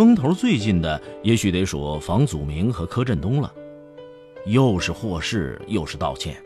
[0.00, 3.52] 风头最近的，也许得数房祖名和柯震东了，
[4.46, 6.42] 又是祸事又是道歉。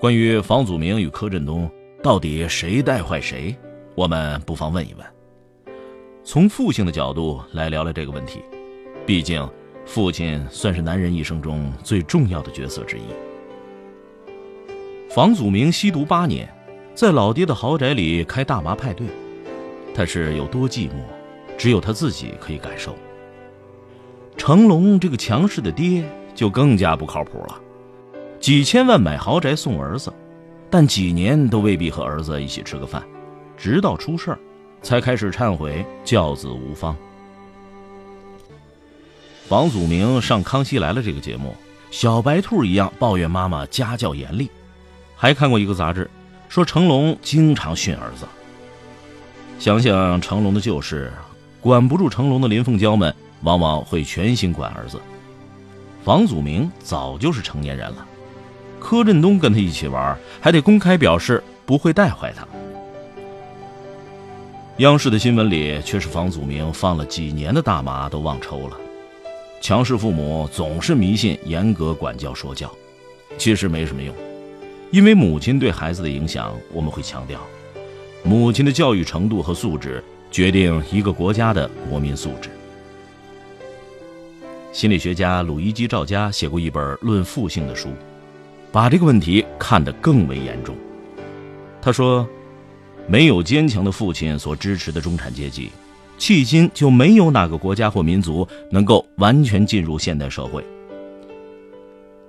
[0.00, 1.70] 关于房祖名与柯震东
[2.02, 3.54] 到底谁带坏谁，
[3.94, 5.06] 我们不妨问一问。
[6.24, 8.40] 从父亲的角度来聊聊这个问题，
[9.06, 9.48] 毕竟
[9.84, 13.02] 父亲算是男人一生中最重要的角色之一。
[15.08, 16.52] 房祖名吸毒八年，
[16.96, 19.06] 在老爹的豪宅里开大麻派对，
[19.94, 20.94] 他是有多寂寞？
[21.56, 22.96] 只有他自己可以感受。
[24.36, 27.60] 成龙这个强势的爹就更加不靠谱了，
[28.38, 30.12] 几千万买豪宅送儿子，
[30.68, 33.02] 但几年都未必和儿子一起吃个饭，
[33.56, 34.38] 直到出事儿，
[34.82, 36.94] 才开始忏悔教子无方。
[39.48, 41.54] 房祖名上《康熙来了》这个节目，
[41.90, 44.50] 小白兔一样抱怨妈妈家教严厉，
[45.14, 46.10] 还看过一个杂志，
[46.48, 48.26] 说成龙经常训儿子。
[49.58, 51.10] 想想成龙的旧事。
[51.66, 55.00] 管不住成龙的林凤娇们，往往会全心管儿子。
[56.04, 58.06] 房祖名早就是成年人了，
[58.78, 62.46] 柯震东跟他一起玩，还得公开表示不会带坏他。
[64.76, 68.76] 央视的新闻里却是房祖名放了几年的大麻都忘抽了。
[69.60, 72.70] 强势父母总是迷信严格管教说教，
[73.38, 74.14] 其实没什么用，
[74.92, 77.40] 因为母亲对孩子的影响，我们会强调，
[78.22, 80.00] 母亲的教育程度和素质。
[80.30, 82.50] 决定一个国家的国民素质。
[84.72, 87.88] 心理学家鲁伊基·赵家写过一本《论父性》的书，
[88.70, 90.76] 把这个问题看得更为严重。
[91.80, 92.28] 他说
[93.08, 95.70] ：“没有坚强的父亲所支持的中产阶级，
[96.18, 100.62] 迄今就没有哪个国家或民族能够完全进入现代社会。”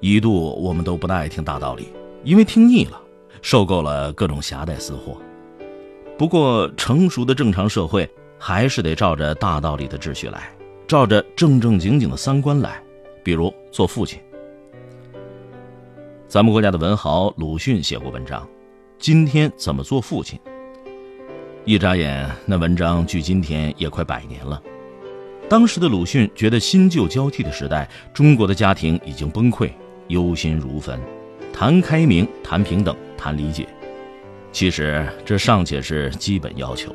[0.00, 1.88] 一度我们都不大爱听大道理，
[2.24, 2.98] 因为听腻了，
[3.42, 5.20] 受够了各种狭带私货。
[6.20, 8.06] 不过，成熟的正常社会
[8.38, 10.54] 还是得照着大道理的秩序来，
[10.86, 12.78] 照着正正经经的三观来。
[13.24, 14.20] 比如做父亲，
[16.28, 18.42] 咱们国家的文豪鲁迅写过文章
[18.98, 20.38] 《今天怎么做父亲》。
[21.64, 24.62] 一眨眼，那文章距今天也快百年了。
[25.48, 29.70] 当时的鲁迅觉得新旧交替的时代，中国的家庭已经崩溃，
[30.08, 31.00] 忧心如焚，
[31.50, 33.66] 谈开明，谈平等，谈理解。
[34.52, 36.94] 其实这尚且是基本要求。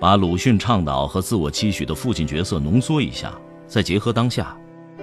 [0.00, 3.32] 把鲁迅倡导和自我期许的父亲角色浓缩一下，
[3.66, 4.56] 再结合当下，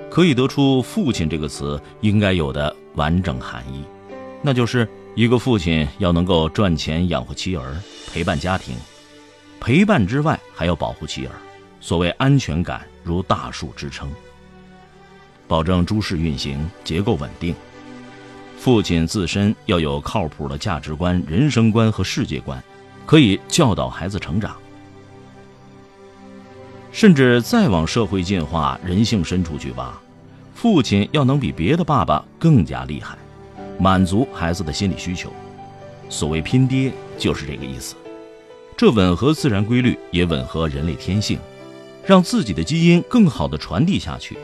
[0.09, 3.83] 可以得出“父亲”这个词应该有的完整含义，
[4.41, 7.75] 那就是一个父亲要能够赚钱养活妻儿，
[8.11, 8.75] 陪伴家庭，
[9.59, 11.31] 陪伴之外还要保护妻儿，
[11.79, 14.11] 所谓安全感如大树支撑，
[15.47, 17.53] 保证诸事运行结构稳定。
[18.57, 22.61] 父亲自身要有靠谱的价值观、人生观和世界观，
[23.05, 24.55] 可以教导孩子成长。
[26.91, 29.93] 甚至再往社会进化、人性深处去挖，
[30.55, 33.15] 父亲要能比别的爸爸更加厉害，
[33.79, 35.31] 满足孩子的心理需求。
[36.09, 37.95] 所谓拼爹，就是这个意思。
[38.75, 41.37] 这吻合自然规律，也吻合人类天性，
[42.05, 44.35] 让自己的基因更好的传递下去。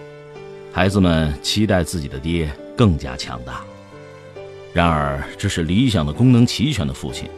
[0.71, 3.63] 孩子们期待自己的爹更加强大。
[4.73, 7.29] 然而，这是理想的功能齐全的父亲。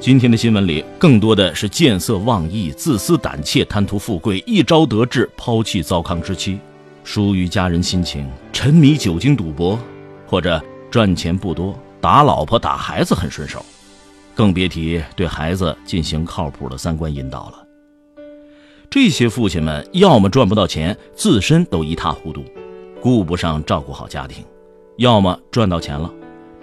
[0.00, 6.58] 今天的新闻里，更多的是见色忘义、自私胆怯、贪图富贵、一朝得志、抛弃糟糠之妻、
[7.04, 9.78] 疏于家人亲情、沉迷酒精赌博，
[10.26, 10.58] 或者
[10.90, 13.62] 赚钱不多、打老婆打孩子很顺手，
[14.34, 17.66] 更别提对孩子进行靠谱的三观引导了。
[18.88, 22.42] 这些父亲们，要么赚不到钱，自身都一塌糊涂，
[23.02, 24.42] 顾不上照顾好家庭；
[24.96, 26.10] 要么赚到钱了。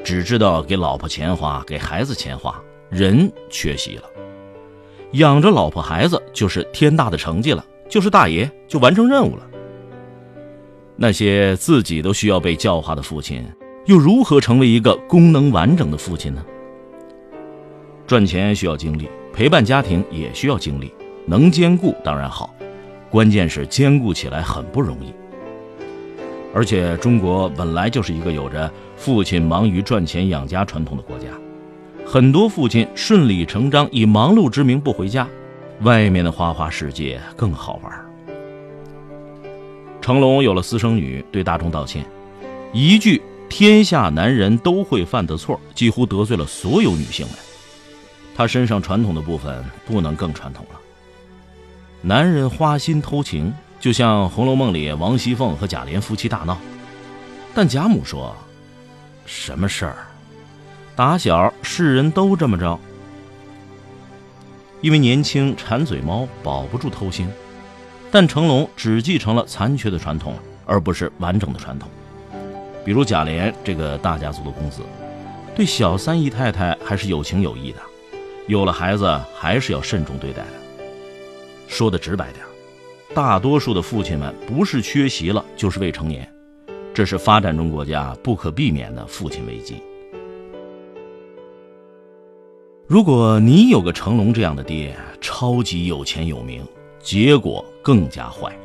[0.04, 4.04] 只知道给老婆钱花，给孩子钱花，人缺席了。
[5.14, 9.48] 养着老婆孩子就是天大的成绩了，就是大爷就完成任务了。
[10.96, 13.44] 那些自己都需要被教化的父亲，
[13.86, 16.46] 又如何成为一个功能完整的父亲呢？
[18.08, 20.94] 赚钱需要精力，陪伴家庭也需要精力，
[21.26, 22.54] 能兼顾当然好，
[23.10, 25.14] 关键是兼顾起来很不容易。
[26.54, 31.28] 而且中国本来就是一个有着父亲忙于赚钱养家传统的国家，
[32.06, 35.28] 很多父亲顺理成章以忙碌之名不回家，
[35.82, 37.92] 外面的花花世界更好玩。
[40.02, 42.04] 成龙有了私生女，对大众道歉，
[42.74, 47.36] 一句“天下男人都会犯的错”，几乎得罪了所有女性们。
[48.36, 50.80] 他身上传统的部分不能更传统了。
[52.02, 56.56] 男人花心偷情，就像《红楼梦》里王熙凤和贾琏夫妻大闹，
[57.56, 58.36] 但贾母说
[59.26, 59.96] ：“什么事儿？
[60.96, 62.80] 打小世人都这么着。”
[64.82, 67.26] 因为年轻馋嘴猫，保不住偷腥。
[68.12, 70.36] 但成龙只继承了残缺的传统，
[70.68, 71.90] 而不是完整的传统。
[72.86, 74.84] 比如贾琏这个大家族的公子，
[75.56, 77.80] 对小三姨太太还是有情有义的，
[78.48, 80.86] 有了孩子还是要慎重对待的。
[81.68, 82.46] 说的直白点，
[83.14, 86.28] 大多数的父亲们不是缺席了，就是未成年，
[86.94, 89.82] 这是发展中国家不可避免的父亲危机。
[92.88, 96.64] 如果你有个成龙这样的爹，超级有钱有名。
[97.04, 98.56] 结果更加坏，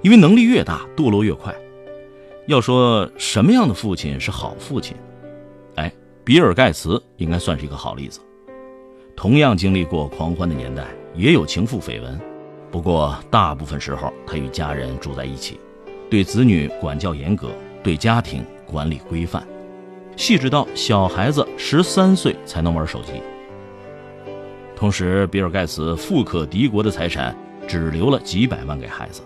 [0.00, 1.54] 因为能力越大，堕落越快。
[2.46, 4.96] 要说什么样的父亲是好父亲？
[5.74, 5.92] 哎，
[6.24, 8.20] 比尔盖茨应该算是一个好例子。
[9.14, 12.18] 同样经历过狂欢的年代，也有情妇绯闻，
[12.70, 15.58] 不过大部分时候他与家人住在一起，
[16.10, 17.50] 对子女管教严格，
[17.82, 19.46] 对家庭管理规范，
[20.16, 23.12] 细致到小孩子十三岁才能玩手机。
[24.76, 27.36] 同时，比尔盖茨富可敌国的财产。
[27.66, 29.20] 只留了几百万给孩子，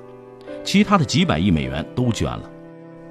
[0.65, 2.51] 其他的几百亿美元都捐了，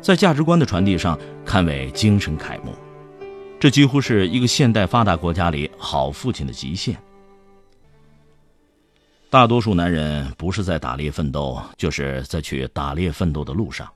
[0.01, 2.73] 在价值观的传递上堪为精神楷模。
[3.57, 6.97] 这几乎是一个现代发达国家里好父亲的极限。
[9.31, 13.87] 大多数男人不是在打猎奋斗，就是在去打猎奋斗的路上，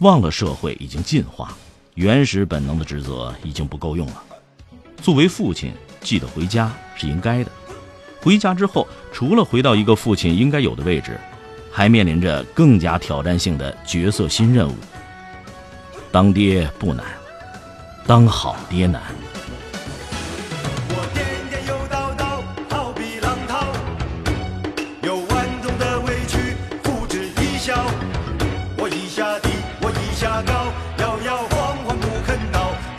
[0.00, 1.56] 忘了社会已经进化，
[1.94, 4.22] 原始本能的职责已经不够用了。
[5.00, 5.72] 作为父亲，
[6.02, 7.50] 记得回家是应该的。
[8.20, 11.18] 回家之后，除了回到一个父亲应该有的位置，
[11.72, 14.74] 还面临着更加挑战性的角色新任务。
[16.12, 17.06] 当爹不难，
[18.06, 19.00] 当好爹难。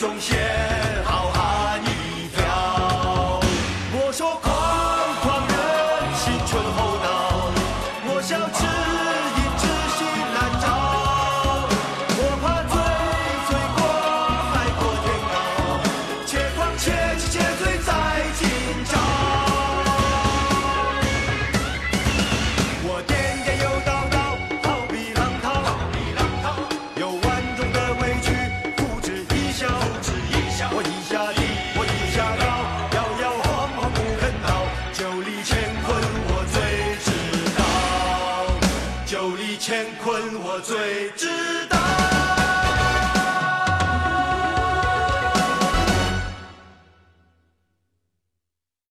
[0.00, 0.49] 最知
[40.70, 41.19] 道。